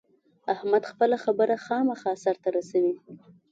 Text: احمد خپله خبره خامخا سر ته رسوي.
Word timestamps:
احمد 0.53 0.83
خپله 0.91 1.17
خبره 1.23 1.55
خامخا 1.65 2.11
سر 2.23 2.35
ته 2.43 2.49
رسوي. 2.57 2.95